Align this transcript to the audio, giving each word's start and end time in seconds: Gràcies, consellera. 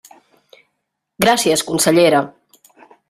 Gràcies, 1.25 1.65
consellera. 1.69 2.23